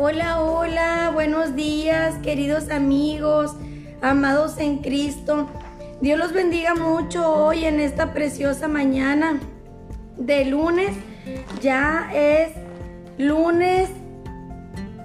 [0.00, 3.56] Hola, hola, buenos días, queridos amigos,
[4.00, 5.48] amados en Cristo.
[6.00, 9.40] Dios los bendiga mucho hoy en esta preciosa mañana
[10.16, 10.96] de lunes.
[11.60, 12.52] Ya es
[13.18, 13.88] lunes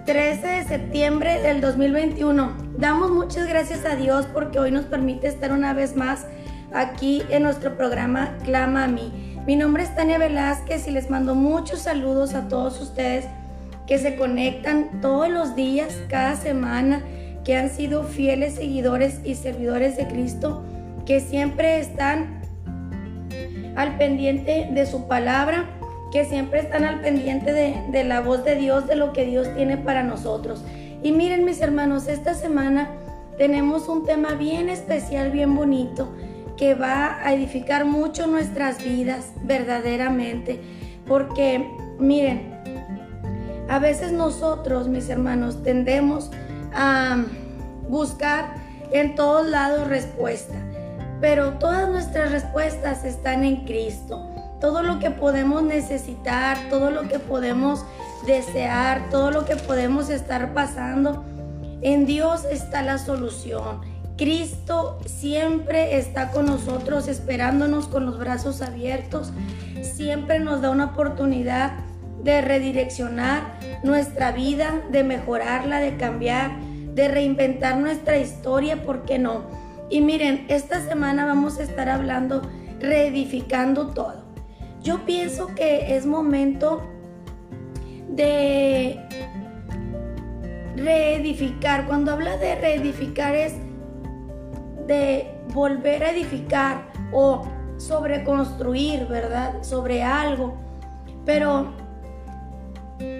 [0.06, 2.56] 13 de septiembre del 2021.
[2.78, 6.28] Damos muchas gracias a Dios porque hoy nos permite estar una vez más
[6.72, 9.42] aquí en nuestro programa Clama a mí.
[9.48, 13.26] Mi nombre es Tania Velázquez y les mando muchos saludos a todos ustedes
[13.94, 17.04] que se conectan todos los días, cada semana,
[17.46, 20.64] que han sido fieles seguidores y servidores de Cristo,
[21.06, 22.42] que siempre están
[23.76, 25.66] al pendiente de su palabra,
[26.12, 29.78] que siempre están al pendiente de, la voz de Dios, de lo que Dios tiene
[29.78, 30.66] para nosotros.
[31.04, 32.90] Y miren mis hermanos, esta semana
[33.38, 36.12] tenemos un tema bien especial, bien bonito,
[36.58, 40.60] que va a edificar mucho nuestras vidas verdaderamente.
[41.06, 41.64] Porque
[42.00, 42.53] miren,
[43.70, 46.30] a veces nosotros, mis hermanos, tendemos
[46.74, 47.24] a
[47.88, 48.56] buscar
[48.92, 50.56] en todos lados respuesta,
[51.22, 54.30] pero todas nuestras respuestas están en Cristo.
[54.60, 57.86] Todo lo que podemos necesitar, todo lo que podemos
[58.26, 61.26] desear, todo lo que podemos estar pasando,
[61.82, 63.82] en Dios está la solución.
[64.18, 69.34] Cristo siempre está con nosotros esperándonos con los brazos abiertos,
[69.82, 71.74] siempre nos da una oportunidad
[72.24, 76.60] de redireccionar nuestra vida, de mejorarla, de cambiar,
[76.94, 79.44] de reinventar nuestra historia, ¿por qué no?
[79.90, 82.42] Y miren, esta semana vamos a estar hablando,
[82.80, 84.24] reedificando todo.
[84.82, 86.82] Yo pienso que es momento
[88.10, 89.00] de
[90.76, 91.86] reedificar.
[91.88, 93.54] Cuando habla de reedificar es
[94.88, 99.64] de volver a edificar o sobreconstruir, ¿verdad?
[99.64, 100.58] Sobre algo.
[101.26, 101.83] Pero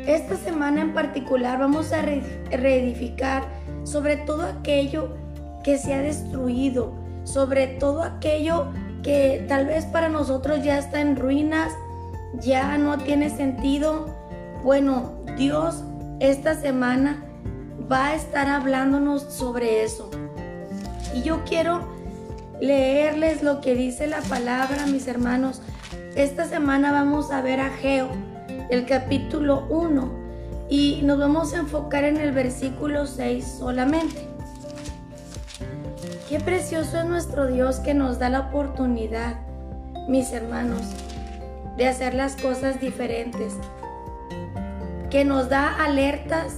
[0.08, 3.44] esta semana en particular vamos a reedificar
[3.84, 5.10] sobre todo aquello
[5.64, 8.68] que se ha destruido, sobre todo aquello
[9.02, 11.72] que tal vez para nosotros ya está en ruinas,
[12.40, 14.08] ya no tiene sentido.
[14.64, 15.84] Bueno, Dios
[16.20, 17.24] esta semana
[17.92, 20.10] va a estar hablándonos sobre eso.
[21.14, 21.88] Y yo quiero
[22.62, 25.62] leerles lo que dice la palabra, mis hermanos.
[26.16, 28.10] Esta semana vamos a ver a Geo
[28.70, 30.24] el capítulo 1
[30.70, 34.28] y nos vamos a enfocar en el versículo 6 solamente.
[36.30, 39.36] Qué precioso es nuestro Dios que nos da la oportunidad,
[40.08, 40.82] mis hermanos,
[41.78, 43.54] de hacer las cosas diferentes,
[45.10, 46.56] que nos da alertas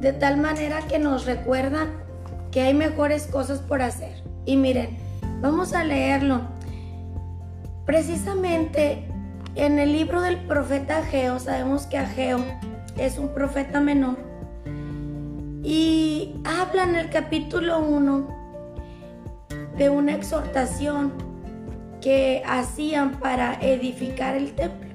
[0.00, 1.88] de tal manera que nos recuerda
[2.52, 4.22] que hay mejores cosas por hacer.
[4.44, 4.96] Y miren,
[5.40, 6.42] vamos a leerlo.
[7.84, 9.05] Precisamente
[9.56, 12.44] en el libro del profeta Ageo sabemos que Ageo
[12.98, 14.18] es un profeta menor
[15.62, 18.28] y habla en el capítulo 1
[19.78, 21.14] de una exhortación
[22.02, 24.90] que hacían para edificar el templo.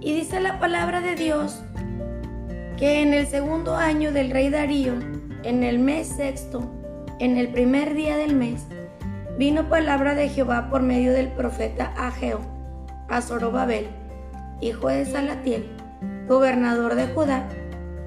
[0.00, 1.60] Y dice la palabra de Dios
[2.76, 4.94] que en el segundo año del rey Darío,
[5.42, 6.70] en el mes sexto,
[7.18, 8.64] en el primer día del mes,
[9.38, 12.55] vino palabra de Jehová por medio del profeta Ageo
[13.08, 13.88] a Zorobabel,
[14.60, 15.68] hijo de Salatiel,
[16.28, 17.48] gobernador de Judá,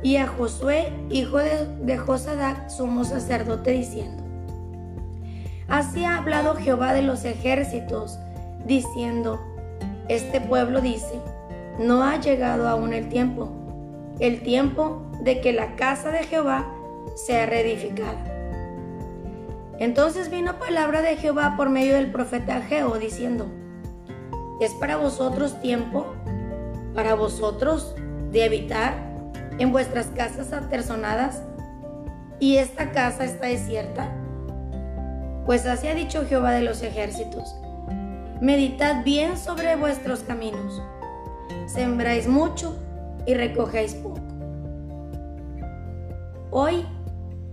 [0.02, 4.24] y a Josué, hijo de, Josadac, sumo sacerdote, diciendo,
[5.68, 8.18] Así ha hablado Jehová de los ejércitos,
[8.66, 9.40] diciendo,
[10.08, 11.20] Este pueblo dice,
[11.80, 13.50] no ha llegado aún el tiempo,
[14.20, 16.74] el tiempo de que la casa de Jehová
[17.16, 18.26] sea reedificada.
[19.80, 23.50] Entonces vino palabra de Jehová por medio del profeta Ageo, diciendo,
[24.60, 26.06] es para vosotros tiempo,
[26.94, 27.96] para vosotros
[28.32, 28.94] de habitar
[29.58, 31.42] en vuestras casas apersonadas
[32.40, 34.10] y esta casa está desierta.
[35.46, 37.56] Pues así ha dicho Jehová de los ejércitos.
[38.42, 40.82] Meditad bien sobre vuestros caminos.
[41.68, 42.78] Sembráis mucho
[43.26, 44.22] y recogéis poco.
[46.52, 46.86] Hoy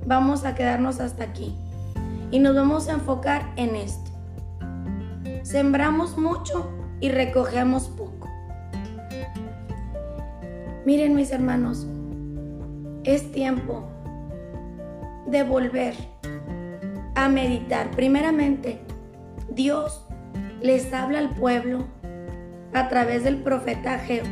[0.07, 1.57] vamos a quedarnos hasta aquí
[2.31, 4.11] y nos vamos a enfocar en esto.
[5.43, 6.71] Sembramos mucho
[7.01, 8.29] y recogemos poco.
[10.85, 11.87] Miren mis hermanos,
[13.05, 13.89] es tiempo
[15.27, 15.95] de volver
[17.15, 17.91] a meditar.
[17.91, 18.81] Primeramente,
[19.49, 20.07] Dios
[20.61, 21.87] les habla al pueblo
[22.73, 24.25] a través del profeta Ageo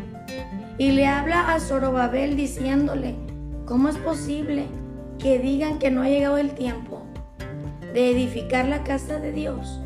[0.79, 3.17] y le habla a Zorobabel diciéndole,
[3.67, 4.67] ¿cómo es posible
[5.19, 7.03] que digan que no ha llegado el tiempo
[7.93, 9.81] de edificar la casa de Dios?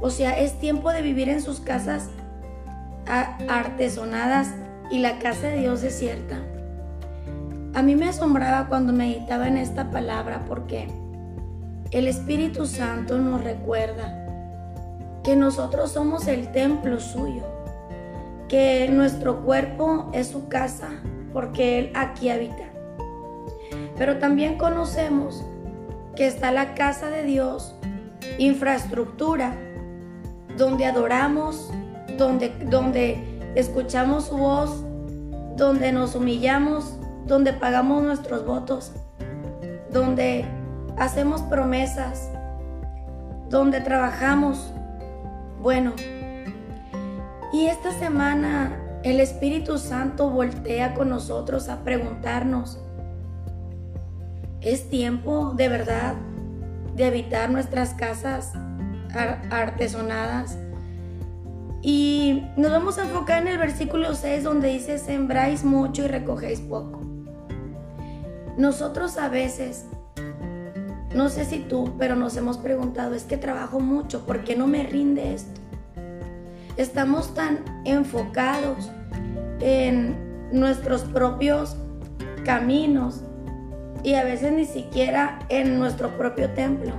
[0.00, 2.10] O sea, es tiempo de vivir en sus casas
[3.06, 4.52] artesonadas
[4.90, 6.38] y la casa de Dios desierta.
[7.74, 10.88] a mí me asombraba cuando meditaba en esta palabra porque
[11.90, 14.26] el Espíritu Santo nos recuerda
[15.22, 17.42] que nosotros somos el templo suyo,
[18.48, 20.88] que nuestro cuerpo es su casa
[21.32, 22.64] porque Él aquí habita.
[23.96, 25.44] Pero también conocemos
[26.14, 27.74] que está la casa de Dios,
[28.38, 29.54] infraestructura,
[30.56, 31.70] donde adoramos,
[32.16, 34.82] donde, donde escuchamos su voz,
[35.56, 36.94] donde nos humillamos,
[37.26, 38.92] donde pagamos nuestros votos,
[39.90, 40.44] donde
[40.98, 42.30] hacemos promesas,
[43.48, 44.72] donde trabajamos.
[45.60, 45.94] Bueno,
[47.52, 52.78] y esta semana el Espíritu Santo voltea con nosotros a preguntarnos,
[54.60, 56.14] ¿es tiempo de verdad
[56.94, 58.52] de habitar nuestras casas
[59.16, 60.58] artesonadas?
[61.82, 66.60] Y nos vamos a enfocar en el versículo 6 donde dice, sembráis mucho y recogéis
[66.60, 67.00] poco.
[68.56, 69.84] Nosotros a veces,
[71.14, 74.66] no sé si tú, pero nos hemos preguntado, es que trabajo mucho, ¿por qué no
[74.66, 75.60] me rinde esto?
[76.76, 78.90] Estamos tan enfocados
[79.60, 80.16] en
[80.52, 81.76] nuestros propios
[82.44, 83.22] caminos
[84.02, 86.92] y a veces ni siquiera en nuestro propio templo.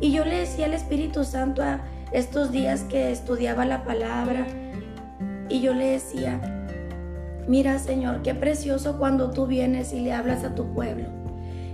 [0.00, 1.80] Y yo le decía al Espíritu Santo a
[2.12, 4.46] estos días que estudiaba la palabra
[5.48, 6.40] y yo le decía,
[7.48, 11.06] Mira, Señor, qué precioso cuando tú vienes y le hablas a tu pueblo.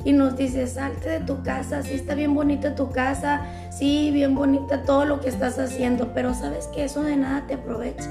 [0.04, 4.36] Y nos dices, salte de tu casa, sí está bien bonita tu casa, sí, bien
[4.36, 8.08] bonita todo lo que estás haciendo, pero sabes que eso de nada te aprovecha.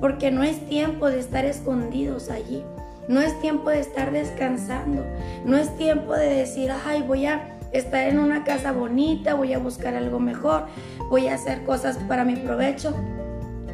[0.00, 2.64] Porque no es tiempo de estar escondidos allí.
[3.06, 5.04] No es tiempo de estar descansando.
[5.44, 9.58] No es tiempo de decir, ay, voy a estar en una casa bonita, voy a
[9.58, 10.66] buscar algo mejor,
[11.08, 12.94] voy a hacer cosas para mi provecho,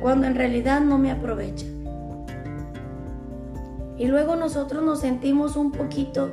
[0.00, 1.66] cuando en realidad no me aprovecha.
[3.98, 6.32] Y luego nosotros nos sentimos un poquito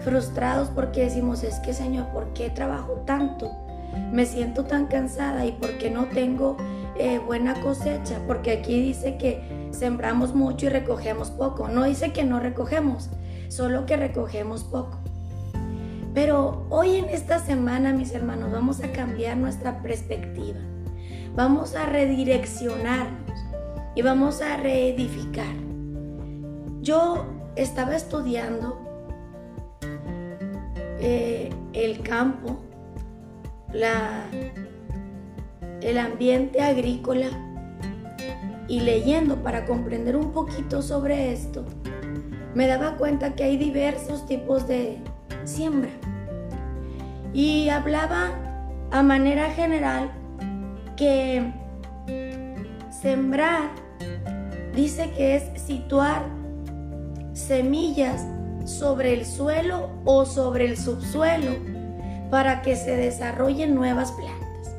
[0.00, 3.50] frustrados porque decimos, es que Señor, ¿por qué trabajo tanto?
[4.12, 6.56] Me siento tan cansada y por qué no tengo
[6.98, 11.68] eh, buena cosecha, porque aquí dice que sembramos mucho y recogemos poco.
[11.68, 13.08] No dice que no recogemos,
[13.48, 14.98] solo que recogemos poco.
[16.20, 20.58] Pero hoy en esta semana, mis hermanos, vamos a cambiar nuestra perspectiva.
[21.36, 23.38] Vamos a redireccionarnos
[23.94, 25.54] y vamos a reedificar.
[26.80, 27.24] Yo
[27.54, 28.80] estaba estudiando
[30.98, 32.58] eh, el campo,
[33.72, 34.24] la,
[35.80, 37.28] el ambiente agrícola
[38.66, 41.64] y leyendo para comprender un poquito sobre esto,
[42.56, 44.98] me daba cuenta que hay diversos tipos de
[45.44, 45.90] siembra.
[47.32, 48.30] Y hablaba
[48.90, 50.10] a manera general
[50.96, 51.52] que
[52.90, 53.70] sembrar
[54.74, 56.24] dice que es situar
[57.32, 58.26] semillas
[58.64, 61.52] sobre el suelo o sobre el subsuelo
[62.30, 64.74] para que se desarrollen nuevas plantas.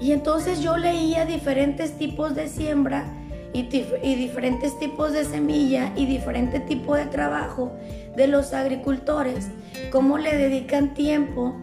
[0.00, 3.04] Y entonces yo leía diferentes tipos de siembra
[3.52, 7.72] y, diferentes tipos de semilla y diferente tipo de trabajo
[8.16, 9.48] de los agricultores,
[9.90, 11.54] cómo le dedican tiempo,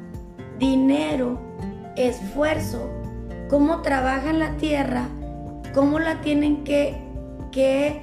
[0.60, 1.40] dinero,
[1.96, 2.90] esfuerzo,
[3.50, 5.08] cómo trabajan la tierra,
[5.74, 6.96] cómo la tienen que,
[7.52, 8.02] que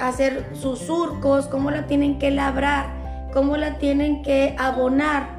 [0.00, 5.38] hacer sus surcos, cómo la tienen que labrar, cómo la tienen que abonar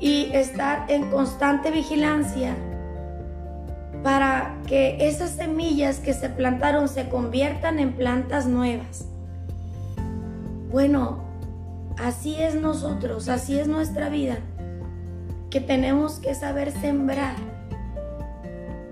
[0.00, 2.54] y estar en constante vigilancia
[4.02, 9.06] para que esas semillas que se plantaron se conviertan en plantas nuevas.
[10.70, 11.24] Bueno,
[11.98, 14.38] así es nosotros, así es nuestra vida,
[15.50, 17.34] que tenemos que saber sembrar.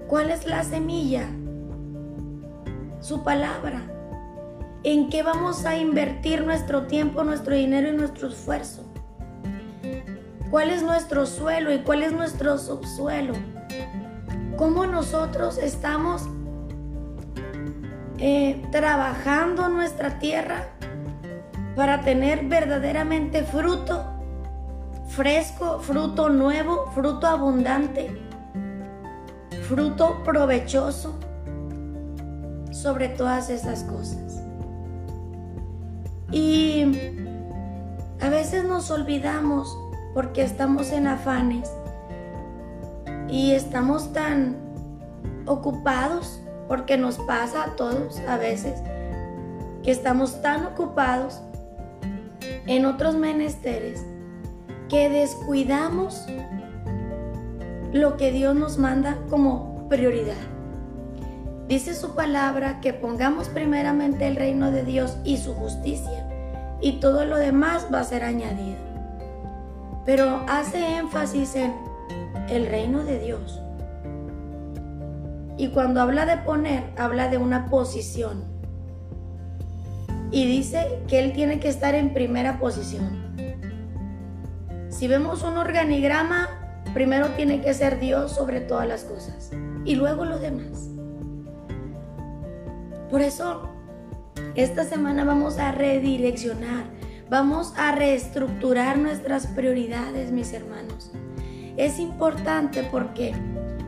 [0.09, 1.29] ¿Cuál es la semilla?
[3.07, 3.83] su palabra.
[4.83, 8.83] ¿En qué vamos a invertir nuestro tiempo, nuestro dinero y nuestro esfuerzo?
[10.51, 13.35] ¿Cuál es nuestro suelo y cuál es nuestro subsuelo?
[14.57, 16.23] ¿Cómo nosotros estamos
[18.19, 20.69] eh, trabajando nuestra tierra
[21.75, 24.05] para tener verdaderamente fruto
[25.09, 28.11] fresco, fruto nuevo, fruto abundante,
[29.69, 31.19] fruto provechoso?
[32.77, 34.41] sobre todas esas cosas.
[36.31, 36.85] Y
[38.21, 39.77] a veces nos olvidamos
[40.15, 41.71] porque estamos en afanes
[43.29, 44.57] y estamos tan
[45.47, 48.81] ocupados, porque nos pasa a todos a veces,
[49.83, 51.41] que estamos tan ocupados
[52.67, 54.05] en otros menesteres
[54.89, 56.27] que descuidamos
[57.93, 60.35] lo que Dios nos manda como prioridad.
[61.69, 66.29] Dice su palabra que pongamos primeramente el reino de Dios y su justicia
[66.81, 68.79] y todo lo demás va a ser añadido.
[70.05, 71.75] Pero hace énfasis en
[72.49, 73.61] el reino de Dios.
[75.59, 78.45] Y cuando habla de poner, habla de una posición.
[80.31, 83.27] Y dice que Él tiene que estar en primera posición.
[84.91, 86.49] Si vemos un organigrama,
[86.93, 89.51] primero tiene que ser Dios sobre todas las cosas.
[89.85, 90.89] Y luego los demás.
[93.11, 93.71] Por eso,
[94.55, 96.85] esta semana vamos a redireccionar,
[97.31, 101.13] vamos a reestructurar nuestras prioridades, mis hermanos.
[101.77, 103.35] Es importante porque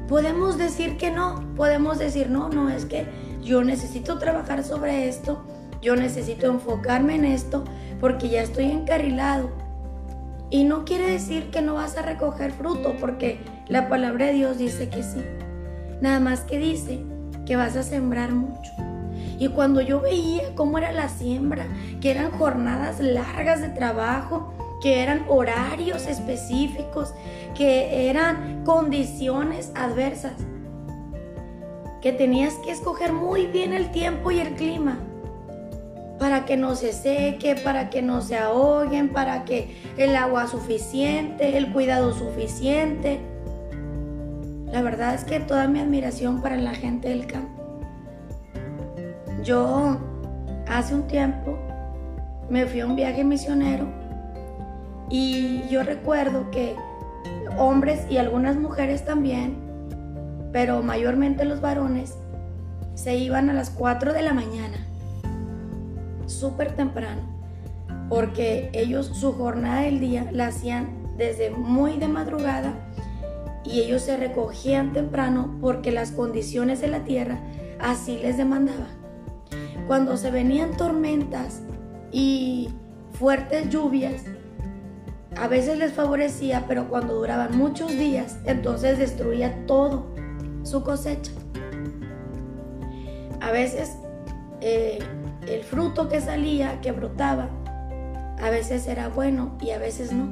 [0.08, 3.06] podemos decir que no, podemos decir, no, no, es que
[3.42, 5.44] yo necesito trabajar sobre esto,
[5.80, 7.64] yo necesito enfocarme en esto
[8.00, 9.50] porque ya estoy encarrilado.
[10.50, 14.58] Y no quiere decir que no vas a recoger fruto porque la palabra de Dios
[14.58, 15.22] dice que sí.
[16.00, 17.00] Nada más que dice
[17.44, 18.72] que vas a sembrar mucho.
[19.38, 21.66] Y cuando yo veía cómo era la siembra,
[22.00, 27.14] que eran jornadas largas de trabajo, que eran horarios específicos,
[27.54, 30.34] que eran condiciones adversas,
[32.00, 34.98] que tenías que escoger muy bien el tiempo y el clima
[36.18, 41.56] para que no se seque, para que no se ahoguen, para que el agua suficiente,
[41.56, 43.20] el cuidado suficiente.
[44.66, 47.62] La verdad es que toda mi admiración para la gente del campo.
[49.44, 49.96] Yo
[50.66, 51.56] hace un tiempo
[52.50, 53.86] me fui a un viaje misionero
[55.10, 56.76] y yo recuerdo que
[57.56, 59.56] hombres y algunas mujeres también,
[60.52, 62.14] pero mayormente los varones,
[62.94, 64.76] se iban a las 4 de la mañana,
[66.26, 67.22] súper temprano,
[68.08, 72.74] porque ellos su jornada del día la hacían desde muy de madrugada
[73.64, 77.38] y ellos se recogían temprano porque las condiciones de la tierra
[77.78, 78.98] así les demandaban.
[79.86, 81.62] Cuando se venían tormentas
[82.12, 82.70] y
[83.12, 84.24] fuertes lluvias,
[85.40, 90.06] a veces les favorecía, pero cuando duraban muchos días, entonces destruía todo
[90.64, 91.30] su cosecha.
[93.40, 93.96] A veces
[94.60, 94.98] eh,
[95.46, 97.48] el fruto que salía, que brotaba,
[98.42, 100.28] a veces era bueno y a veces no.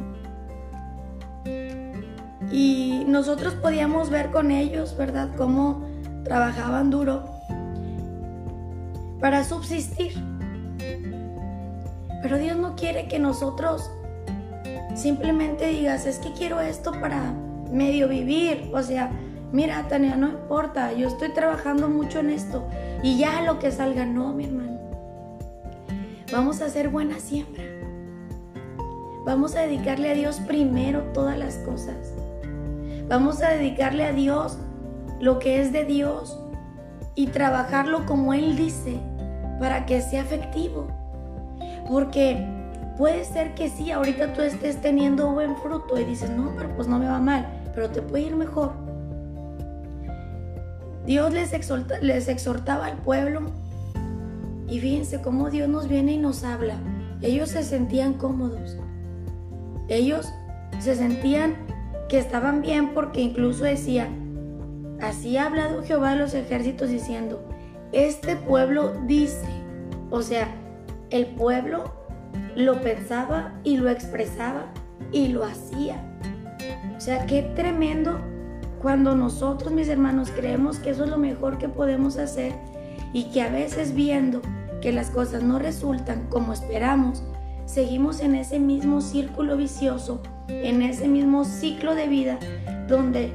[2.51, 5.87] Y nosotros podíamos ver con ellos, ¿verdad?, cómo
[6.25, 7.25] trabajaban duro
[9.21, 10.15] para subsistir.
[12.23, 13.91] Pero Dios no quiere que nosotros
[14.97, 17.33] simplemente digas, es que quiero esto para
[17.71, 18.71] medio vivir.
[18.73, 19.11] O sea,
[19.53, 22.67] mira, Tania, no importa, yo estoy trabajando mucho en esto
[23.03, 24.81] y ya lo que salga, no, mi hermano.
[26.33, 27.63] Vamos a hacer buena siembra.
[29.25, 32.15] Vamos a dedicarle a Dios primero todas las cosas.
[33.09, 34.59] Vamos a dedicarle a Dios
[35.21, 36.41] lo que es de Dios
[37.15, 38.99] y trabajarlo como Él dice
[39.61, 40.89] para que sea efectivo.
[41.89, 42.56] Porque
[42.97, 46.89] puede ser que sí, ahorita tú estés teniendo buen fruto y dices, no, pero pues
[46.89, 48.73] no me va mal, pero te puede ir mejor.
[51.05, 51.53] Dios les,
[52.03, 53.43] les exhortaba al pueblo
[54.69, 56.75] y fíjense cómo Dios nos viene y nos habla.
[57.23, 58.77] Ellos se sentían cómodos.
[59.89, 60.29] Ellos
[60.81, 61.55] se sentían
[62.09, 64.09] que estaban bien porque incluso decía,
[65.01, 67.47] así ha hablado Jehová de los ejércitos diciendo,
[67.93, 69.47] este pueblo dice,
[70.11, 70.49] o sea,
[71.11, 72.06] el pueblo
[72.55, 74.67] lo pensaba y lo expresaba
[75.13, 76.03] y lo hacía.
[76.97, 78.19] O sea, qué tremendo
[78.81, 82.53] cuando nosotros, mis hermanos, creemos que eso es lo mejor que podemos hacer
[83.13, 84.43] y que a veces viendo
[84.81, 87.23] que las cosas no resultan como esperamos,
[87.65, 92.39] seguimos en ese mismo círculo vicioso, en ese mismo ciclo de vida
[92.89, 93.33] donde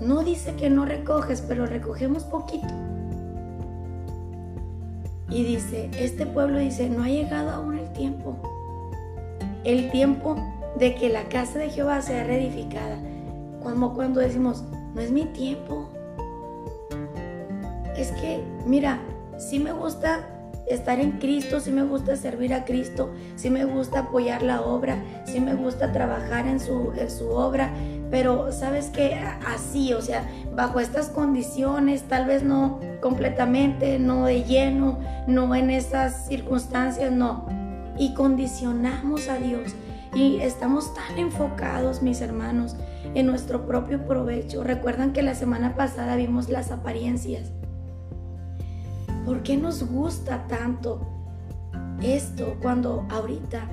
[0.00, 2.68] no dice que no recoges, pero recogemos poquito.
[5.36, 8.38] Y dice, este pueblo dice, no ha llegado aún el tiempo.
[9.64, 10.34] El tiempo
[10.78, 12.98] de que la casa de Jehová sea reedificada.
[13.62, 14.64] Como cuando decimos,
[14.94, 15.90] no es mi tiempo.
[17.98, 18.98] Es que, mira,
[19.36, 20.26] sí me gusta
[20.66, 25.04] estar en Cristo, sí me gusta servir a Cristo, sí me gusta apoyar la obra,
[25.26, 27.74] sí me gusta trabajar en su, en su obra,
[28.10, 34.44] pero sabes que así, o sea, bajo estas condiciones, tal vez no completamente, no de
[34.44, 37.46] lleno, no en esas circunstancias, no.
[37.98, 39.74] Y condicionamos a Dios
[40.14, 42.76] y estamos tan enfocados, mis hermanos,
[43.14, 44.62] en nuestro propio provecho.
[44.62, 47.50] Recuerdan que la semana pasada vimos las apariencias.
[49.24, 51.00] ¿Por qué nos gusta tanto
[52.00, 53.68] esto cuando ahorita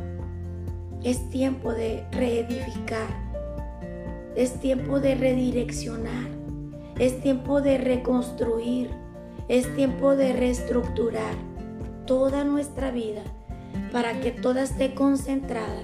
[1.04, 3.23] es tiempo de reedificar?
[4.36, 6.28] Es tiempo de redireccionar.
[7.00, 8.90] Es tiempo de reconstruir.
[9.48, 11.36] Es tiempo de reestructurar
[12.06, 13.22] toda nuestra vida
[13.92, 15.84] para que toda esté concentrada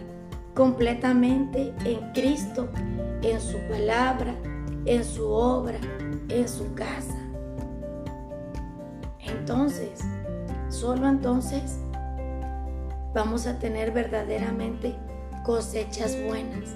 [0.54, 2.70] completamente en Cristo,
[3.22, 4.36] en su palabra,
[4.86, 5.80] en su obra,
[6.30, 7.18] en su casa.
[9.20, 10.00] Entonces,
[10.70, 11.80] solo entonces
[13.14, 14.96] vamos a tener verdaderamente
[15.46, 16.76] cosechas buenas.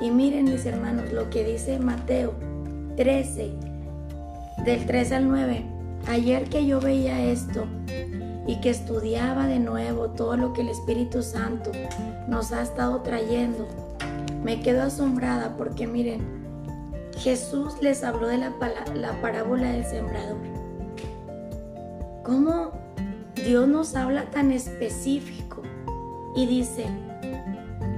[0.00, 2.34] Y miren mis hermanos lo que dice Mateo
[2.96, 3.52] 13,
[4.64, 5.64] del 3 al 9.
[6.06, 7.66] Ayer que yo veía esto
[8.46, 11.72] y que estudiaba de nuevo todo lo que el Espíritu Santo
[12.28, 13.66] nos ha estado trayendo,
[14.42, 16.20] me quedo asombrada porque miren,
[17.18, 18.54] Jesús les habló de la,
[18.94, 20.38] la parábola del sembrador.
[22.22, 22.70] ¿Cómo
[23.34, 25.62] Dios nos habla tan específico
[26.36, 26.86] y dice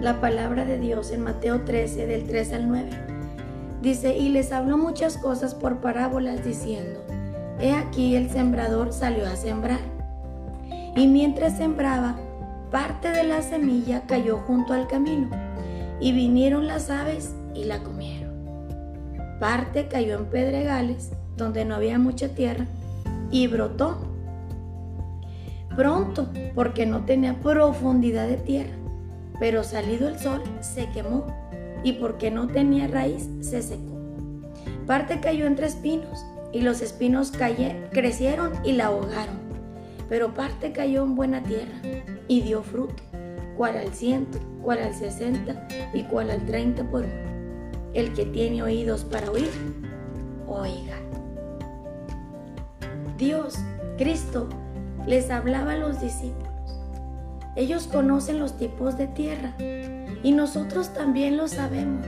[0.01, 2.91] la palabra de Dios en Mateo 13 del 3 al 9.
[3.83, 7.01] Dice, y les habló muchas cosas por parábolas diciendo,
[7.61, 9.81] he aquí el sembrador salió a sembrar.
[10.97, 12.17] Y mientras sembraba,
[12.71, 15.29] parte de la semilla cayó junto al camino,
[16.01, 18.31] y vinieron las aves y la comieron.
[19.39, 22.67] Parte cayó en pedregales, donde no había mucha tierra,
[23.31, 23.99] y brotó
[25.77, 28.75] pronto porque no tenía profundidad de tierra,
[29.41, 31.27] pero salido el sol se quemó
[31.83, 33.99] y porque no tenía raíz se secó.
[34.87, 37.33] Parte cayó entre espinos y los espinos
[37.91, 39.39] crecieron y la ahogaron,
[40.09, 41.81] pero parte cayó en buena tierra
[42.29, 43.03] y dio fruto,
[43.57, 47.31] cual al ciento, cual al sesenta y cual al treinta por uno.
[47.95, 49.51] El que tiene oídos para oír,
[50.47, 50.97] oiga.
[53.17, 53.59] Dios,
[53.97, 54.49] Cristo,
[55.07, 56.50] les hablaba a los discípulos.
[57.61, 59.53] Ellos conocen los tipos de tierra
[60.23, 62.07] y nosotros también lo sabemos.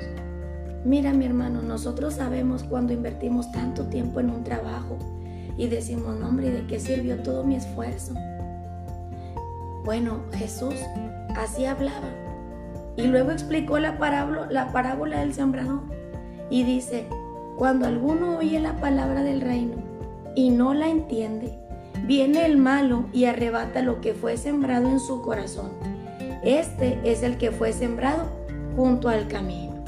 [0.83, 4.97] Mira mi hermano, nosotros sabemos cuando invertimos tanto tiempo en un trabajo
[5.59, 8.15] y decimos, no hombre, ¿de qué sirvió todo mi esfuerzo?
[9.85, 10.77] Bueno, Jesús
[11.37, 12.09] así hablaba.
[12.97, 15.83] Y luego explicó la parábola, la parábola del sembrador.
[16.49, 17.05] Y dice,
[17.59, 19.77] cuando alguno oye la palabra del reino
[20.35, 21.62] y no la entiende,
[22.05, 25.71] Viene el malo y arrebata lo que fue sembrado en su corazón.
[26.43, 28.25] Este es el que fue sembrado
[28.77, 29.85] junto al camino.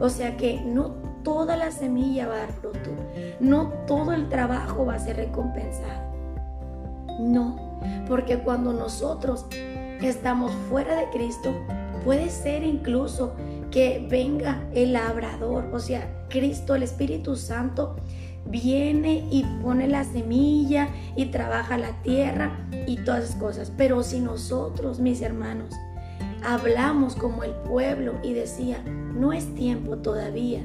[0.00, 2.90] O sea que no toda la semilla va a dar fruto.
[3.40, 6.14] No todo el trabajo va a ser recompensado.
[7.18, 7.78] No,
[8.08, 9.46] porque cuando nosotros
[10.00, 11.54] estamos fuera de Cristo,
[12.04, 13.34] puede ser incluso
[13.70, 17.96] que venga el labrador, o sea, Cristo, el Espíritu Santo,
[18.46, 23.72] viene y pone la semilla y trabaja la tierra y todas esas cosas.
[23.76, 25.74] Pero si nosotros, mis hermanos,
[26.44, 30.62] hablamos como el pueblo y decía, no es tiempo todavía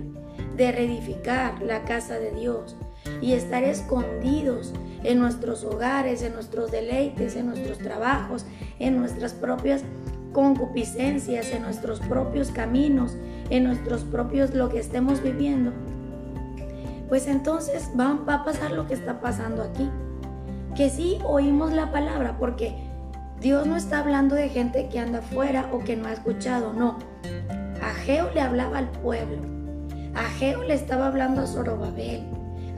[0.56, 2.76] de reedificar la casa de Dios
[3.22, 8.46] y estar escondidos en nuestros hogares, en nuestros deleites, en nuestros trabajos,
[8.80, 9.84] en nuestras propias
[10.34, 13.16] concupiscencias, en nuestros propios caminos,
[13.50, 15.72] en nuestros propios lo que estemos viviendo
[17.10, 19.90] pues entonces va, a pasar lo que está pasando aquí.
[20.76, 22.76] Que sí oímos la palabra, porque
[23.42, 27.00] Dios no está hablando de gente que anda afuera o que no ha escuchado, no.
[27.82, 29.42] Ageo le hablaba al pueblo.
[30.14, 32.24] Ageo le estaba hablando a Zorobabel.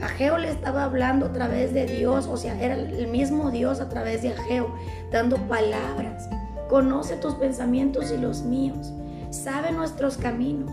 [0.02, 3.89] Ageo le estaba hablando a través de Dios, o sea, era el mismo Dios a
[3.89, 4.74] través de Ageo,
[5.12, 6.30] dando palabras.
[6.70, 8.94] Conoce tus pensamientos y los míos.
[9.30, 10.72] Sabe nuestros caminos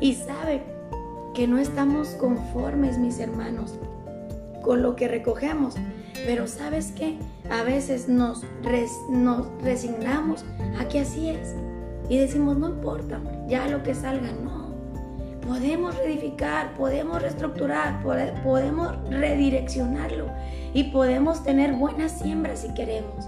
[0.00, 0.62] y sabe
[1.34, 3.78] que no estamos conformes, mis hermanos,
[4.62, 5.76] con lo que recogemos.
[6.26, 7.18] Pero sabes qué?
[7.50, 8.44] A veces nos,
[9.10, 10.44] nos resignamos
[10.78, 11.54] a que así es.
[12.08, 14.70] Y decimos, no importa, ya lo que salga, no.
[15.46, 20.26] Podemos reedificar, podemos reestructurar, podemos redireccionarlo
[20.74, 23.26] y podemos tener buenas siembras si queremos.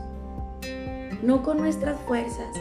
[1.23, 2.55] No con nuestras fuerzas,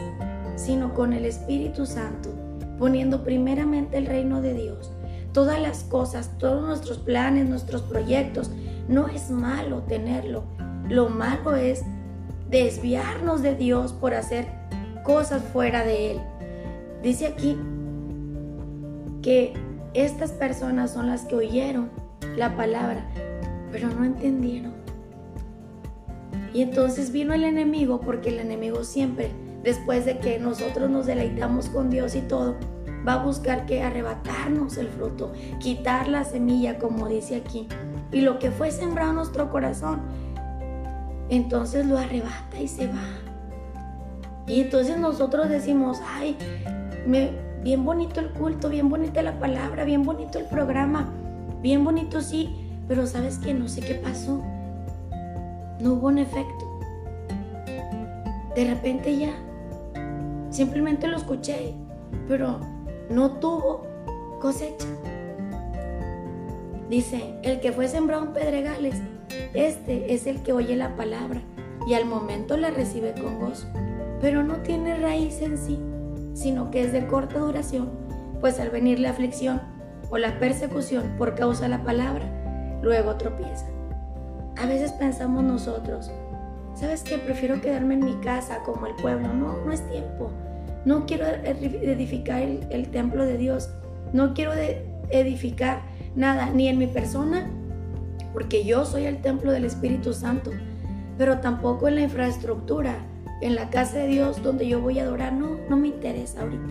[0.56, 2.30] sino con el Espíritu Santo,
[2.78, 4.92] poniendo primeramente el reino de Dios
[5.32, 8.50] todas las cosas, todos nuestros planes, nuestros proyectos.
[8.88, 10.44] No es malo tenerlo.
[10.88, 11.82] Lo malo es
[12.50, 14.46] desviarnos de Dios por hacer
[15.04, 16.20] cosas fuera de Él.
[17.02, 17.58] Dice aquí
[19.22, 19.54] que
[19.94, 21.90] estas personas son las que oyeron
[22.36, 23.06] la palabra,
[23.70, 24.72] pero no entendieron.
[26.54, 29.30] Y entonces vino el enemigo, porque el enemigo siempre,
[29.62, 32.56] después de que nosotros nos deleitamos con Dios y todo,
[33.06, 37.68] va a buscar que arrebatarnos el fruto, quitar la semilla, como dice aquí.
[38.10, 40.00] Y lo que fue sembrado en nuestro corazón,
[41.28, 43.04] entonces lo arrebata y se va.
[44.46, 46.36] Y entonces nosotros decimos, ay,
[47.06, 47.30] me,
[47.62, 51.08] bien bonito el culto, bien bonita la palabra, bien bonito el programa,
[51.62, 52.54] bien bonito sí,
[52.88, 54.42] pero sabes que no sé qué pasó.
[55.80, 56.80] no hubo un efecto.
[58.54, 59.32] De repente ya,
[60.50, 61.74] simplemente lo escuché,
[62.28, 62.60] pero
[63.10, 63.86] no tuvo
[64.40, 64.86] cosecha.
[66.88, 68.96] Dice, el que fue sembrado en pedregales,
[69.54, 71.40] este es el que oye la palabra
[71.86, 73.66] y al momento la recibe con gozo,
[74.20, 75.78] pero no tiene raíz en sí,
[76.34, 77.90] sino que es de corta duración,
[78.40, 79.62] pues al venir la aflicción
[80.10, 82.24] o la persecución por causa de la palabra,
[82.82, 83.66] luego tropieza.
[84.56, 86.10] A veces pensamos nosotros,
[86.74, 87.16] ¿sabes qué?
[87.18, 89.32] Prefiero quedarme en mi casa como el pueblo.
[89.32, 90.30] No, no es tiempo.
[90.84, 93.70] No quiero edificar el, templo de Dios.
[94.12, 94.52] No quiero
[95.10, 95.82] edificar
[96.16, 97.48] nada, ni en mi persona,
[98.32, 100.50] porque yo soy el templo del Espíritu Santo,
[101.18, 102.96] pero tampoco en la infraestructura,
[103.40, 105.32] en la casa de Dios donde yo voy a adorar.
[105.32, 106.66] No, no me interesa ahorita.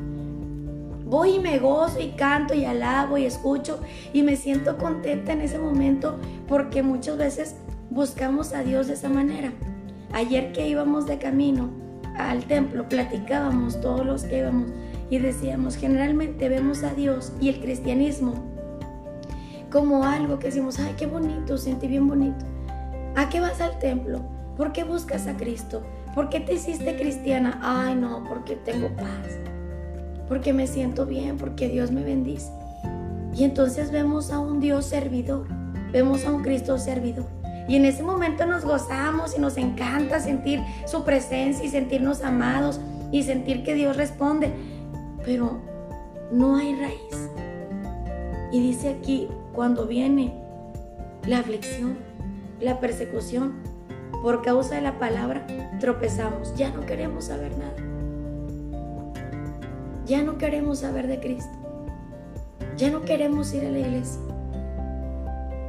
[1.06, 3.82] Voy y me gozo y canto y alabo y escucho
[4.14, 7.56] y me siento contenta en ese momento porque muchas veces
[7.90, 9.52] buscamos a Dios de esa manera.
[10.14, 11.81] Ayer que íbamos de camino
[12.30, 14.70] al templo, platicábamos todos los que íbamos
[15.10, 18.52] y decíamos, generalmente vemos a Dios y el cristianismo
[19.72, 22.46] como algo que decimos, ay, qué bonito, sentí bien bonito.
[23.16, 24.22] ¿A qué vas al templo?
[24.58, 25.82] ¿Por qué buscas a Cristo?
[26.14, 27.60] ¿Por qué te hiciste cristiana?
[27.64, 29.40] Ay, no, porque tengo paz.
[30.28, 32.52] Porque me siento bien, porque Dios me bendice.
[33.34, 35.48] Y entonces vemos a un Dios servidor,
[35.94, 37.28] vemos a un Cristo servidor.
[37.72, 42.82] Y en ese momento nos gozamos y nos encanta sentir su presencia y sentirnos amados
[43.14, 44.52] y sentir que Dios responde.
[45.24, 45.62] Pero
[46.34, 47.30] no hay raíz.
[48.52, 50.34] Y dice aquí, cuando viene
[51.26, 51.98] la aflicción,
[52.60, 53.54] la persecución,
[54.22, 55.48] por causa de la palabra,
[55.80, 56.54] tropezamos.
[56.58, 57.78] Ya no queremos saber nada.
[60.06, 61.58] Ya no queremos saber de Cristo.
[62.76, 64.20] Ya no queremos ir a la iglesia.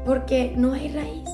[0.04, 1.30] Porque no hay raíz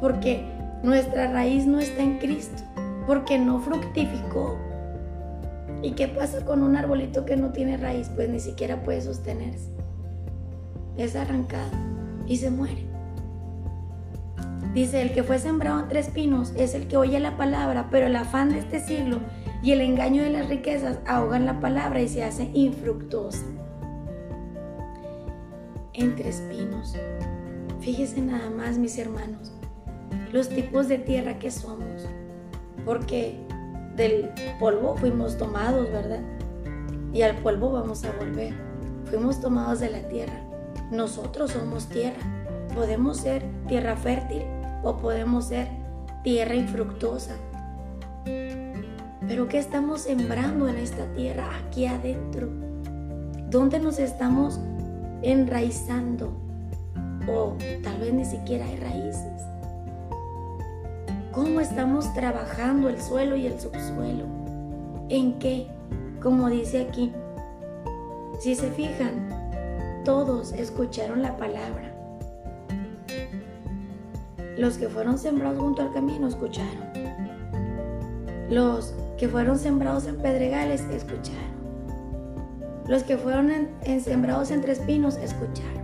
[0.00, 0.44] porque
[0.82, 2.62] nuestra raíz no está en Cristo,
[3.06, 4.58] porque no fructificó.
[5.82, 8.10] ¿Y qué pasa con un arbolito que no tiene raíz?
[8.14, 9.70] Pues ni siquiera puede sostenerse.
[10.98, 11.70] Es arrancado
[12.26, 12.84] y se muere.
[14.74, 18.16] Dice, el que fue sembrado entre espinos es el que oye la palabra, pero el
[18.16, 19.20] afán de este siglo
[19.62, 23.46] y el engaño de las riquezas ahogan la palabra y se hace infructuosa.
[25.92, 26.94] Entre espinos.
[27.80, 29.53] Fíjese nada más, mis hermanos
[30.32, 32.08] los tipos de tierra que somos,
[32.84, 33.38] porque
[33.96, 36.20] del polvo fuimos tomados, ¿verdad?
[37.12, 38.52] Y al polvo vamos a volver.
[39.04, 40.40] Fuimos tomados de la tierra.
[40.90, 42.18] Nosotros somos tierra.
[42.74, 44.42] Podemos ser tierra fértil
[44.82, 45.68] o podemos ser
[46.24, 47.36] tierra infructuosa.
[48.24, 52.48] Pero ¿qué estamos sembrando en esta tierra aquí adentro?
[53.48, 54.58] ¿Dónde nos estamos
[55.22, 56.36] enraizando?
[57.28, 59.53] O tal vez ni siquiera hay raíces
[61.34, 64.24] cómo estamos trabajando el suelo y el subsuelo.
[65.08, 65.66] ¿En qué?
[66.22, 67.12] Como dice aquí.
[68.38, 71.92] Si se fijan, todos escucharon la palabra.
[74.56, 76.92] Los que fueron sembrados junto al camino escucharon.
[78.48, 81.54] Los que fueron sembrados en pedregales escucharon.
[82.86, 83.50] Los que fueron
[84.00, 85.82] sembrados entre espinos escucharon.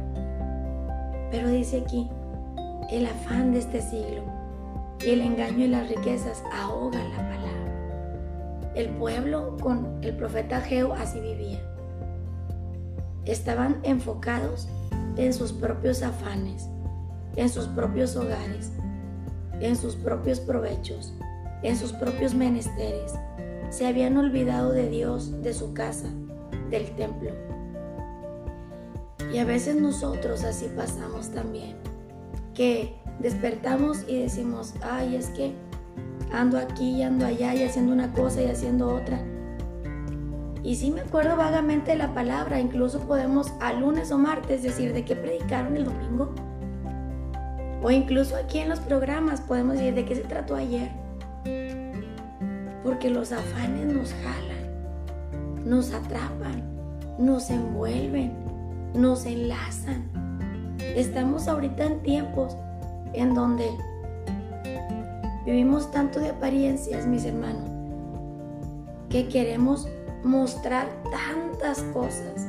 [1.32, 2.08] Pero dice aquí,
[2.90, 4.39] el afán de este siglo
[5.04, 8.72] y el engaño y las riquezas ahogan la palabra.
[8.74, 11.60] El pueblo con el profeta Geo así vivía.
[13.24, 14.68] Estaban enfocados
[15.16, 16.68] en sus propios afanes,
[17.36, 18.72] en sus propios hogares,
[19.60, 21.14] en sus propios provechos,
[21.62, 23.14] en sus propios menesteres.
[23.70, 26.08] Se habían olvidado de Dios, de su casa,
[26.70, 27.30] del templo.
[29.32, 31.76] Y a veces nosotros así pasamos también,
[32.54, 35.54] que despertamos y decimos, ay, es que
[36.32, 39.20] ando aquí y ando allá y haciendo una cosa y haciendo otra.
[40.62, 44.92] Y sí me acuerdo vagamente de la palabra, incluso podemos a lunes o martes decir
[44.92, 46.34] de qué predicaron el domingo.
[47.82, 50.90] O incluso aquí en los programas podemos decir de qué se trató ayer.
[52.82, 56.62] Porque los afanes nos jalan, nos atrapan,
[57.18, 58.32] nos envuelven,
[58.94, 60.10] nos enlazan.
[60.78, 62.56] Estamos ahorita en tiempos
[63.12, 63.70] en donde
[65.44, 67.68] vivimos tanto de apariencias, mis hermanos,
[69.08, 69.88] que queremos
[70.22, 72.46] mostrar tantas cosas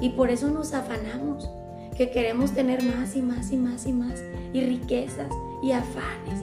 [0.00, 1.48] y por eso nos afanamos,
[1.96, 4.22] que queremos tener más y más y más y más
[4.52, 5.28] y riquezas
[5.62, 6.42] y afanes.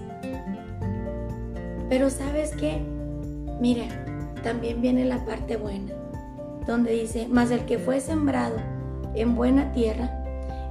[1.90, 2.82] Pero sabes qué?
[3.60, 3.86] Mira,
[4.44, 5.92] también viene la parte buena,
[6.66, 8.58] donde dice, mas el que fue sembrado
[9.16, 10.10] en buena tierra,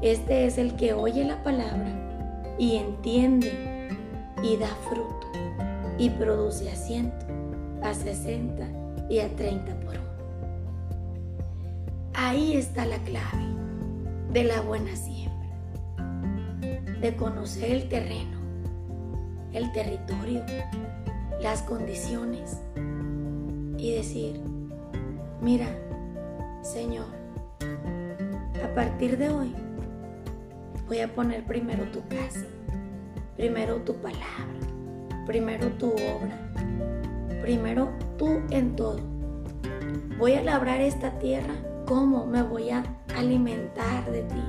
[0.01, 2.08] este es el que oye la palabra
[2.59, 3.89] y entiende
[4.43, 5.27] y da fruto
[5.97, 7.27] y produce a ciento,
[7.83, 8.67] a sesenta
[9.09, 10.09] y a treinta por uno.
[12.15, 13.47] Ahí está la clave
[14.33, 15.49] de la buena siembra,
[17.01, 18.39] de conocer el terreno,
[19.53, 20.45] el territorio,
[21.41, 22.59] las condiciones
[23.79, 24.41] y decir,
[25.41, 25.67] mira,
[26.63, 27.07] Señor,
[28.63, 29.55] a partir de hoy
[30.89, 32.47] voy a poner primero tu casa,
[33.37, 34.25] primero tu palabra,
[35.27, 36.51] primero tu obra,
[37.43, 38.99] primero tú en todo.
[40.19, 41.55] Voy a labrar esta tierra,
[41.87, 42.83] ¿cómo me voy a
[43.15, 44.43] alimentar de ti?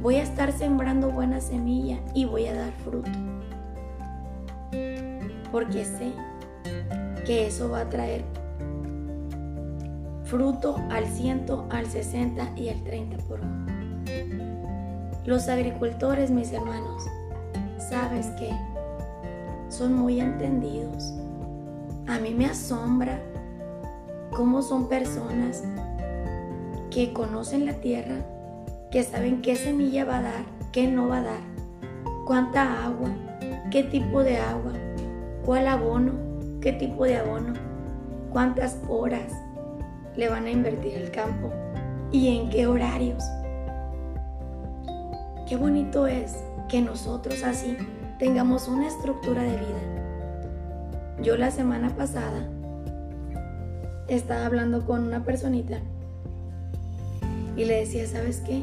[0.00, 3.10] Voy a estar sembrando buena semilla y voy a dar fruto.
[5.50, 6.12] Porque sé
[7.26, 8.24] que eso va a traer
[10.24, 13.63] fruto al ciento, al 60 y al 30 por uno.
[15.26, 17.02] Los agricultores, mis hermanos,
[17.78, 18.50] sabes que
[19.70, 21.14] son muy entendidos.
[22.06, 23.18] A mí me asombra
[24.36, 25.64] cómo son personas
[26.90, 28.16] que conocen la tierra,
[28.90, 31.40] que saben qué semilla va a dar, qué no va a dar,
[32.26, 33.08] cuánta agua,
[33.70, 34.72] qué tipo de agua,
[35.46, 36.12] cuál abono,
[36.60, 37.54] qué tipo de abono,
[38.30, 39.32] cuántas horas,
[40.16, 41.50] le van a invertir el campo
[42.12, 43.24] y en qué horarios.
[45.48, 46.36] Qué bonito es
[46.68, 47.76] que nosotros así
[48.18, 51.20] tengamos una estructura de vida.
[51.22, 52.48] Yo la semana pasada
[54.08, 55.80] estaba hablando con una personita
[57.56, 58.62] y le decía, ¿sabes qué?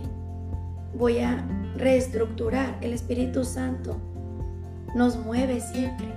[0.97, 1.45] Voy a
[1.77, 2.77] reestructurar.
[2.81, 3.97] El Espíritu Santo
[4.95, 6.07] nos mueve siempre,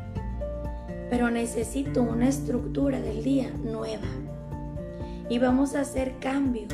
[1.10, 4.08] pero necesito una estructura del día nueva
[5.28, 6.72] y vamos a hacer cambios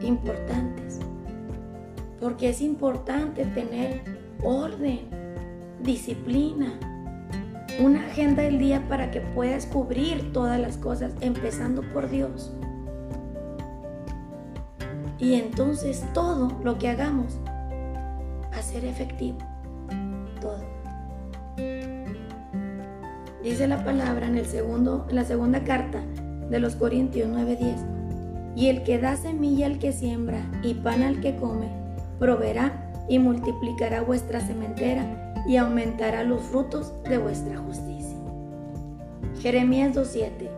[0.00, 0.85] importantes.
[2.20, 4.02] Porque es importante tener
[4.42, 5.00] orden,
[5.82, 6.78] disciplina,
[7.80, 12.52] una agenda del día para que puedas cubrir todas las cosas, empezando por Dios.
[15.18, 17.38] Y entonces todo lo que hagamos
[18.52, 19.38] va a ser efectivo.
[20.40, 20.76] Todo.
[23.42, 26.02] Dice la palabra en, el segundo, en la segunda carta
[26.50, 28.54] de los Corintios 9:10.
[28.56, 31.68] Y el que da semilla al que siembra y pan al que come,
[32.18, 38.16] proveerá y multiplicará vuestra sementera y aumentará los frutos de vuestra justicia.
[39.40, 40.50] Jeremías 2:7.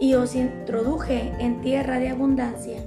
[0.00, 2.80] Y os introduje en tierra de abundancia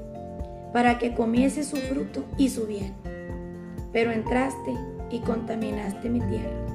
[0.74, 2.94] para que comiese su fruto y su bien.
[3.92, 4.74] Pero entraste
[5.10, 6.66] y contaminaste mi tierra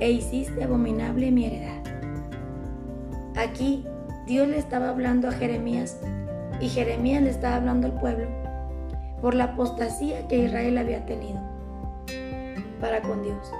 [0.00, 1.82] e hiciste abominable mi heredad.
[3.36, 3.84] Aquí
[4.26, 6.00] Dios le estaba hablando a Jeremías
[6.60, 8.47] y Jeremías le estaba hablando al pueblo
[9.20, 11.40] por la apostasía que Israel había tenido
[12.80, 13.52] para con Dios.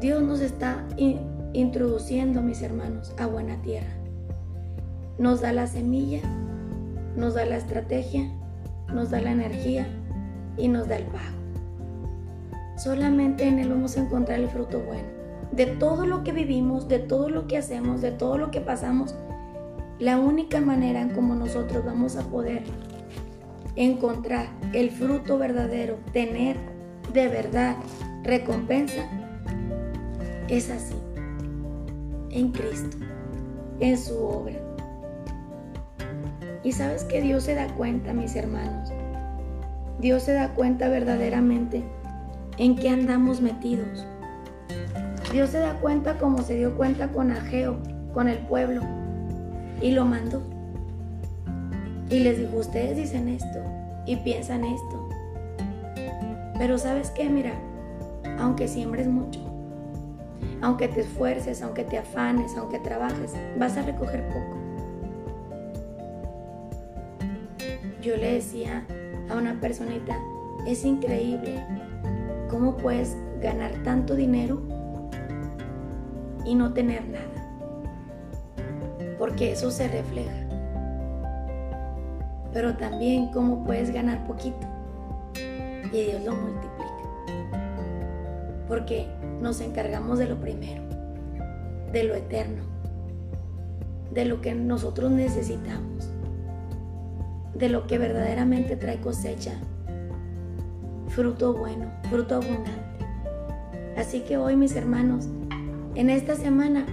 [0.00, 0.84] Dios nos está
[1.52, 3.92] introduciendo, mis hermanos, a buena tierra.
[5.18, 6.20] Nos da la semilla,
[7.16, 8.30] nos da la estrategia,
[8.92, 9.86] nos da la energía
[10.56, 11.36] y nos da el pago.
[12.76, 16.98] Solamente en Él vamos a encontrar el fruto bueno de todo lo que vivimos, de
[16.98, 19.14] todo lo que hacemos, de todo lo que pasamos,
[19.98, 22.62] la única manera en como nosotros vamos a poder
[23.76, 26.56] encontrar el fruto verdadero, tener
[27.12, 27.76] de verdad
[28.22, 29.02] recompensa,
[30.48, 30.94] es así,
[32.30, 32.96] en Cristo,
[33.80, 34.56] en su obra.
[36.62, 38.92] Y sabes que Dios se da cuenta, mis hermanos,
[40.00, 41.82] Dios se da cuenta verdaderamente
[42.58, 44.06] en qué andamos metidos.
[45.32, 47.78] Dios se da cuenta como se dio cuenta con Ageo,
[48.12, 48.82] con el pueblo,
[49.80, 50.51] y lo mandó.
[52.12, 53.58] Y les dijo, ustedes dicen esto
[54.04, 55.08] y piensan esto.
[56.58, 57.54] Pero sabes qué, mira,
[58.38, 59.40] aunque siembres mucho,
[60.60, 64.58] aunque te esfuerces, aunque te afanes, aunque trabajes, vas a recoger poco.
[68.02, 68.86] Yo le decía
[69.30, 70.18] a una personita,
[70.66, 71.64] es increíble
[72.50, 74.60] cómo puedes ganar tanto dinero
[76.44, 77.24] y no tener nada.
[79.18, 80.41] Porque eso se refleja.
[82.52, 84.66] Pero también cómo puedes ganar poquito
[85.92, 86.92] y Dios lo multiplica.
[88.66, 89.06] Porque
[89.40, 90.82] nos encargamos de lo primero,
[91.92, 92.62] de lo eterno,
[94.12, 96.08] de lo que nosotros necesitamos,
[97.54, 99.52] de lo que verdaderamente trae cosecha,
[101.08, 102.70] fruto bueno, fruto abundante.
[103.96, 105.28] Así que hoy mis hermanos,
[105.94, 106.86] en esta semana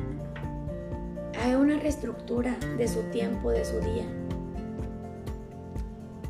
[1.42, 4.19] hay una reestructura de su tiempo, de su día.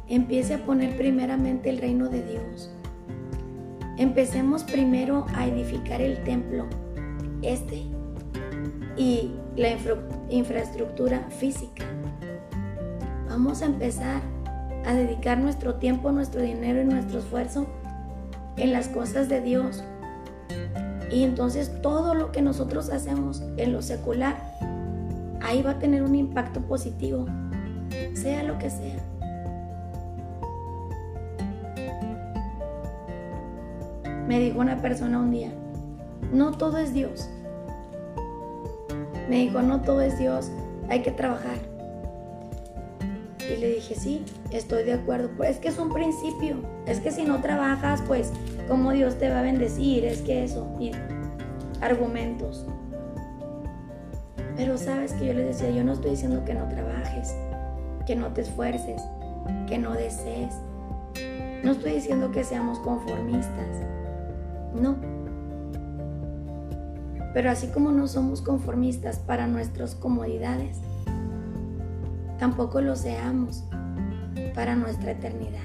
[0.09, 2.71] Empiece a poner primeramente el reino de Dios.
[3.97, 6.65] empecemos primero a edificar el templo,
[7.41, 7.83] este,
[8.95, 9.69] y la
[10.29, 11.83] infraestructura física.
[13.27, 14.21] Vamos a empezar
[14.85, 17.67] a dedicar nuestro tiempo, nuestro dinero y nuestro esfuerzo
[18.57, 19.83] en las cosas de Dios.
[21.11, 24.37] Y entonces todo lo que nosotros hacemos en lo secular,
[25.41, 27.25] ahí va a tener un impacto positivo,
[28.13, 29.08] sea lo que sea.
[34.29, 35.49] Me dijo una persona un día,
[36.31, 37.27] no todo es Dios.
[39.27, 40.51] Me dijo, no todo es Dios,
[40.87, 41.57] hay que trabajar.
[43.39, 45.31] Y le dije, sí, estoy de acuerdo.
[45.35, 46.57] Pues es que es un principio.
[46.85, 48.31] Es que si no trabajas, pues,
[48.67, 50.05] ¿cómo Dios te va a bendecir?
[50.05, 50.75] Es que eso.
[50.79, 50.91] Y
[51.81, 52.67] argumentos.
[54.55, 57.33] Pero sabes que yo le decía, yo no estoy diciendo que no trabajes,
[58.05, 59.01] que no te esfuerces,
[59.67, 60.53] que no desees.
[61.63, 63.88] No estoy diciendo que seamos conformistas.
[64.73, 64.95] No.
[67.33, 70.77] Pero así como no somos conformistas para nuestras comodidades,
[72.39, 73.63] tampoco lo seamos
[74.55, 75.59] para nuestra eternidad,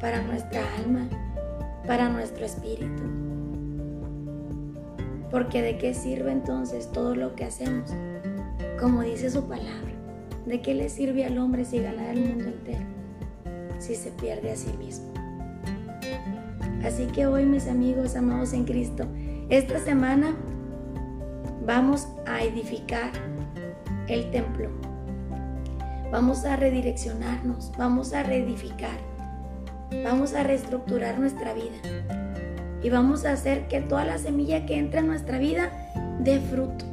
[0.00, 1.08] para nuestra alma,
[1.86, 3.02] para nuestro espíritu.
[5.30, 7.90] Porque de qué sirve entonces todo lo que hacemos,
[8.80, 9.92] como dice su palabra,
[10.46, 12.86] de qué le sirve al hombre si gana el mundo entero,
[13.78, 15.09] si se pierde a sí mismo.
[16.84, 19.06] Así que hoy mis amigos amados en Cristo,
[19.48, 20.34] esta semana
[21.66, 23.10] vamos a edificar
[24.08, 24.70] el templo.
[26.10, 28.98] Vamos a redireccionarnos, vamos a reedificar,
[30.04, 31.76] vamos a reestructurar nuestra vida
[32.82, 35.70] y vamos a hacer que toda la semilla que entra en nuestra vida
[36.20, 36.84] dé fruto.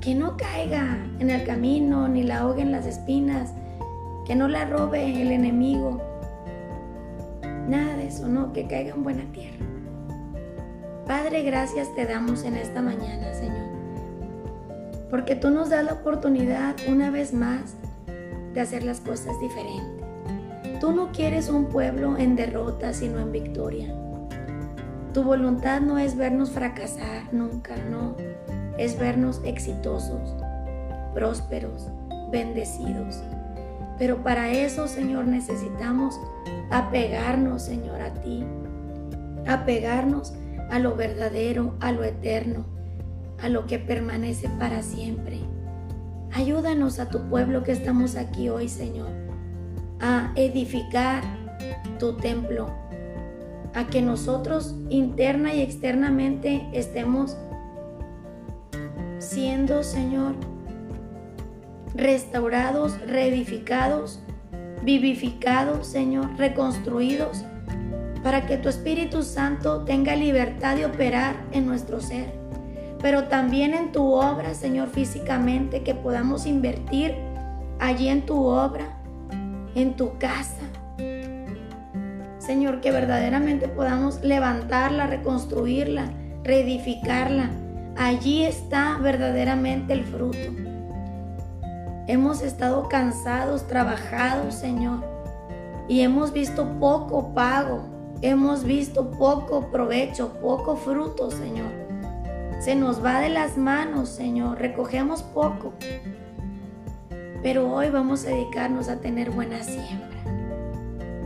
[0.00, 3.54] Que no caiga en el camino ni la ahogue en las espinas,
[4.26, 6.02] que no la robe el enemigo.
[7.68, 9.64] Nada de eso, no, que caiga en buena tierra.
[11.06, 13.74] Padre, gracias te damos en esta mañana, Señor
[15.14, 17.76] porque tú nos das la oportunidad una vez más
[18.52, 20.04] de hacer las cosas diferentes.
[20.80, 23.94] Tú no quieres un pueblo en derrota, sino en victoria.
[25.12, 28.16] Tu voluntad no es vernos fracasar nunca, no.
[28.76, 30.34] Es vernos exitosos,
[31.14, 31.86] prósperos,
[32.32, 33.22] bendecidos.
[33.98, 36.18] Pero para eso, Señor, necesitamos
[36.70, 38.44] apegarnos, Señor, a ti.
[39.46, 40.32] Apegarnos
[40.70, 42.64] a lo verdadero, a lo eterno,
[43.40, 45.40] a lo que permanece para siempre.
[46.32, 49.10] Ayúdanos a tu pueblo que estamos aquí hoy, Señor,
[50.00, 51.22] a edificar
[52.00, 52.68] tu templo,
[53.74, 57.36] a que nosotros interna y externamente estemos
[59.18, 60.34] siendo, Señor,
[61.94, 64.20] restaurados, reedificados,
[64.82, 67.44] vivificados, Señor, reconstruidos,
[68.22, 72.44] para que tu Espíritu Santo tenga libertad de operar en nuestro ser
[73.04, 77.14] pero también en tu obra, Señor, físicamente, que podamos invertir
[77.78, 78.96] allí en tu obra,
[79.74, 80.62] en tu casa.
[82.38, 87.50] Señor, que verdaderamente podamos levantarla, reconstruirla, reedificarla.
[87.98, 90.73] Allí está verdaderamente el fruto.
[92.06, 95.02] Hemos estado cansados, trabajados, Señor,
[95.88, 97.84] y hemos visto poco pago,
[98.20, 101.84] hemos visto poco provecho, poco fruto, Señor.
[102.60, 104.58] Se nos va de las manos, Señor.
[104.58, 105.74] Recogemos poco.
[107.42, 110.08] Pero hoy vamos a dedicarnos a tener buena siembra.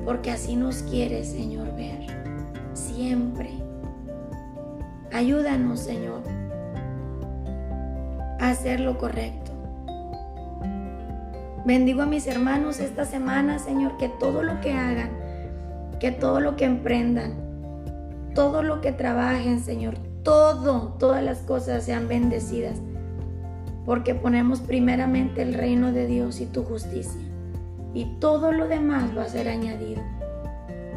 [0.04, 2.06] Porque así nos quiere, Señor, ver.
[2.72, 3.50] Siempre.
[5.12, 6.22] Ayúdanos, Señor,
[8.40, 9.37] a hacer lo correcto.
[11.68, 15.10] Bendigo a mis hermanos esta semana, Señor, que todo lo que hagan,
[16.00, 17.34] que todo lo que emprendan,
[18.34, 22.78] todo lo que trabajen, Señor, todo, todas las cosas sean bendecidas,
[23.84, 27.20] porque ponemos primeramente el reino de Dios y tu justicia,
[27.92, 30.00] y todo lo demás va a ser añadido.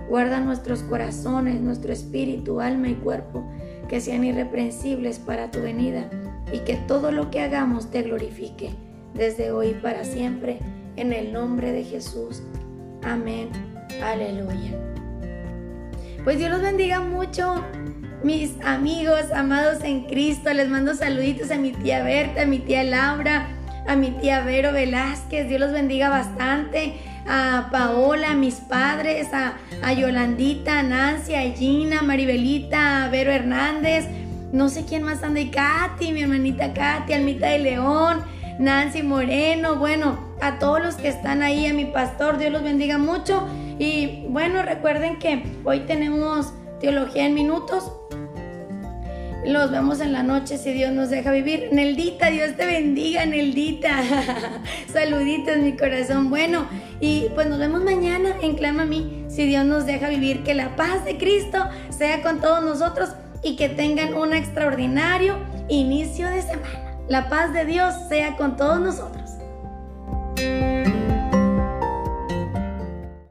[0.08, 3.44] Guarda nuestros corazones, nuestro espíritu, alma y cuerpo,
[3.90, 6.10] que sean irreprensibles para tu venida,
[6.54, 8.70] y que todo lo que hagamos te glorifique,
[9.14, 10.60] desde hoy para siempre,
[10.96, 12.42] en el nombre de Jesús.
[13.04, 13.50] Amén.
[14.04, 14.78] Aleluya.
[16.24, 17.64] Pues Dios los bendiga mucho
[18.24, 20.54] mis amigos amados en Cristo.
[20.54, 23.48] Les mando saluditos a mi tía Berta, a mi tía Laura,
[23.88, 25.48] a mi tía Vero Velázquez.
[25.48, 26.94] Dios los bendiga bastante.
[27.28, 29.54] A Paola, a mis padres, a,
[29.84, 34.06] a Yolandita, a Nancy, a Gina, a Maribelita, a Vero Hernández.
[34.52, 35.40] No sé quién más anda.
[35.40, 38.22] Y Katy, mi hermanita Katy, Almita de León.
[38.62, 43.00] Nancy Moreno, bueno, a todos los que están ahí, a mi pastor, Dios los bendiga
[43.00, 43.48] mucho.
[43.80, 47.92] Y bueno, recuerden que hoy tenemos teología en minutos.
[49.44, 51.70] Los vemos en la noche si Dios nos deja vivir.
[51.72, 54.04] Neldita, Dios te bendiga, Neldita.
[54.94, 56.30] Saluditos, mi corazón.
[56.30, 56.68] Bueno,
[57.00, 60.44] y pues nos vemos mañana en Clama a mí si Dios nos deja vivir.
[60.44, 63.10] Que la paz de Cristo sea con todos nosotros
[63.42, 66.91] y que tengan un extraordinario inicio de semana.
[67.12, 69.32] La paz de Dios sea con todos nosotros.